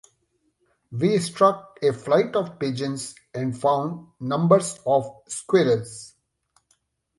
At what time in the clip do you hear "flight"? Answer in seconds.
1.93-2.35